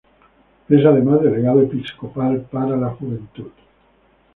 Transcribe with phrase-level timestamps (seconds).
[0.67, 3.51] Es además delegado episcopal para la Juventud.